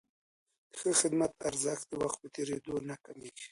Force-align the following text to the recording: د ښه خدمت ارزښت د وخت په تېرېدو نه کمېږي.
د 0.69 0.71
ښه 0.79 0.89
خدمت 1.01 1.31
ارزښت 1.49 1.85
د 1.89 1.93
وخت 2.03 2.17
په 2.21 2.27
تېرېدو 2.35 2.73
نه 2.89 2.95
کمېږي. 3.05 3.47